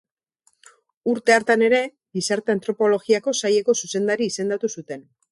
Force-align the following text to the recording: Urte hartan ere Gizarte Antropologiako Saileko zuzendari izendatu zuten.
Urte 1.11 1.33
hartan 1.35 1.63
ere 1.65 1.81
Gizarte 2.19 2.53
Antropologiako 2.53 3.33
Saileko 3.41 3.75
zuzendari 3.83 4.31
izendatu 4.33 4.71
zuten. 4.79 5.05